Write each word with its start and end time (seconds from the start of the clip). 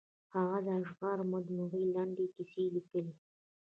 هغه 0.35 0.57
د 0.65 0.67
اشعارو 0.81 1.23
مجموعې، 1.33 1.83
لنډې 1.95 2.25
کیسې 2.35 2.63
لیکلي. 2.75 3.13